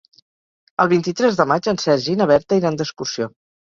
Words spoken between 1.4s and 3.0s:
de maig en Sergi i na Berta iran